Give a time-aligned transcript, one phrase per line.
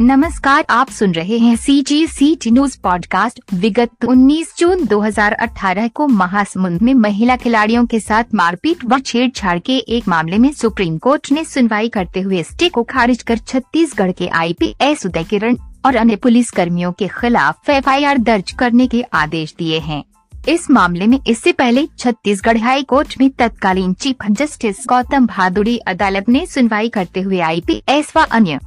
[0.00, 5.90] नमस्कार, आप सुन रहे हैं C G C T news podcast विगत 19 जून 2018
[5.94, 10.96] को महासमुंद में महिला खिलाड़ियों के साथ मारपीट व छेड़छाड़ के एक मामले में सुप्रीम
[10.98, 15.96] कोर्ट ने सुनवाई करते हुए स्टे को खारिज कर छत्तीसगढ़ के आईपीएस उदय किरण और
[15.96, 20.02] अन्य पुलिस कर्मियों के खिलाफ एफआईआर दर्ज करने के आदेश दिए हैं।
[20.48, 26.28] इस मामले में इससे पहले छत्तीसगढ़ हाई कोर्ट में तत्कालीन चीफ जस्टिस गौतम भादुड़ी अदालत
[26.28, 28.58] ने सुनवाई करते हुए आईपीएस व अन्य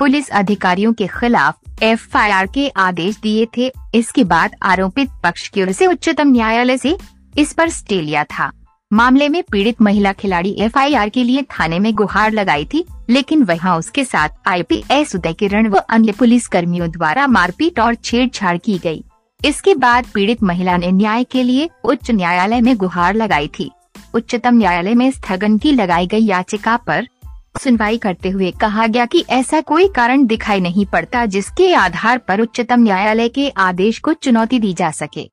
[0.00, 5.72] पुलिस अधिकारियों के खिलाफ एफआईआर के आदेश दिए थे। इसके बाद आरोपित पक्ष की ओर
[5.72, 6.96] से उच्चतम न्यायालय से
[7.38, 8.50] इस पर स्टे लिया था।
[8.90, 13.76] मामले में पीड़ित महिला खिलाड़ी एफआईआर के लिए थाने में गुहार लगाई थी, लेकिन वहाँ
[13.78, 19.04] उसके साथ आईपीएस उदय किरण व अन्य पुलिस कर्मियों द्वारा मारपीट और छेड़छाड़ की गई।
[19.40, 23.70] इसके बाद पीड़ित महिला ने न्याय के लिए उच्च न्यायालय में गुहार लगाई थी।
[24.14, 27.06] उच्चतम न्यायालय में स्थगन की लगाई गई याचिका पर
[27.54, 32.40] सुनवाई करते हुए कहा गया कि ऐसा कोई कारण दिखाई नहीं पड़ता जिसके आधार पर
[32.40, 35.28] उच्चतम न्यायालय के आदेश को चुनौती दी जा सके।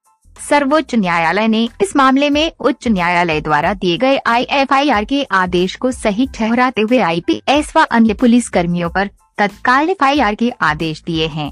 [0.50, 5.92] सर्वोच्च न्यायालय ने इस मामले में उच्च न्यायालय द्वारा दिए गए आईएफआईआर के आदेश को
[5.92, 11.52] सही ठहराते हुए आईपीएस व अन्य पुलिस कर्मियों पर तत्काल एफआईआर के आदेश दिए हैं।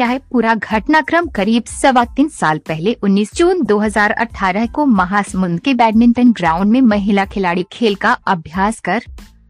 [0.00, 6.32] यह पूरा घटनाक्रम करीब सवा तीन साल पहले 19 जून 2018 को महासमुंद के बैडमिंटन
[6.32, 9.04] ग्राउंड में महिला खिलाड़ी खेल का अभ्यास कर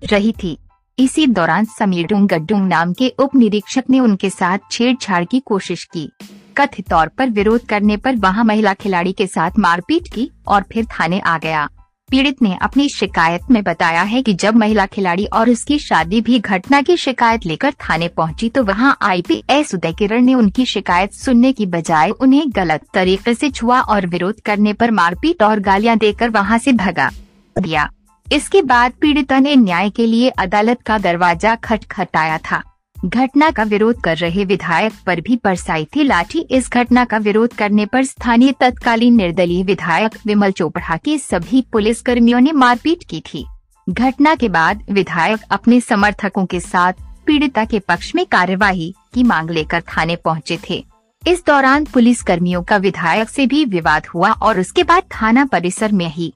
[0.05, 0.57] रही थी।
[0.99, 6.09] इसी दौरान समीर डुंगडुंग नाम के उप निरीक्षक ने उनके साथ छेड़छाड़ की कोशिश की।
[6.57, 10.85] कथित तौर पर विरोध करने पर वहाँ महिला खिलाड़ी के साथ मारपीट की और फिर
[10.91, 11.69] थाने आ गया।
[12.09, 16.39] पीड़ित ने अपनी शिकायत में बताया है कि जब महिला खिलाड़ी और उसकी शादी भी
[16.39, 21.53] घटना की शिकायत लेकर थाने पहुँची तो वहाँ आईपीएस उदय किरण ने उनकी शिकायत सुनने
[21.53, 26.31] की बजाय उन्हें गलत तरीके से छुआ और विरोध करने पर मारपीट और गालियाँ देकर
[26.31, 27.11] वहाँ से भगा
[27.57, 27.91] दिया।
[28.27, 32.63] इसके बाद पीड़िता ने न्याय के लिए अदालत का दरवाज़ा खटखटाया था।
[32.97, 37.55] घटना का विरोध कर रहे विधायक पर भी बरसाई थी लाठी। इस घटना का विरोध
[37.55, 43.23] करने पर स्थानीय तत्कालीन निर्दलीय विधायक विमल चोपड़ा के सभी पुलिस कर्मियों ने मारपीट की
[43.27, 43.45] थी।
[43.87, 46.93] घटना के बाद विधायक अपने समर्थकों के साथ
[47.27, 50.85] पीड़िता के पक्ष में कार्यवाही की मांग लेकर थाने पहुँचे थे।
[51.23, 55.93] इस दौरान पुलिस कर्मियों का विधायक से भी विवाद हुआ और उसके बाद थाना परिसर
[55.93, 56.33] में ही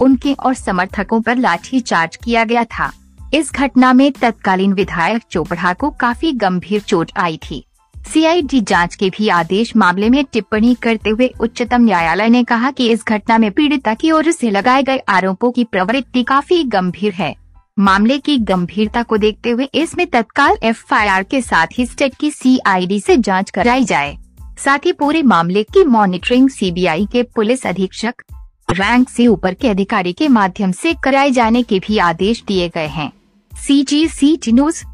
[0.00, 2.92] उनके और समर्थकों पर लाठी चार्ज किया गया था।
[3.34, 7.64] इस घटना में तत्कालीन विधायक चोपड़ा को काफ़ी गंभीर चोट आई थी।
[7.94, 12.88] सीआईडी जाँच के भी आदेश मामले में टिप्पणी करते हुए उच्चतम न्यायालय ने कहा कि
[12.88, 17.34] इस घटना में पीड़िता की ओर से लगाए गए आरोपों की प्रवृत्ति काफ़ी गंभीर है।
[17.78, 23.00] मामले की गंभीरता को देखते हुए इसमें तत्काल एफआईआर के साथ ही स्टेट की सीआईडी
[23.00, 24.16] से जाँच कराई जाए।
[24.64, 28.22] साथ ही पूरे मामले की मॉनिटरिंग सीबीआई के पुलिस अधीक्षक
[28.70, 32.86] रैंक से ऊपर के अधिकारी के माध्यम से कराए जाने के भी आदेश दिए गए
[32.86, 33.10] हैं।
[33.52, 34.84] C G C T news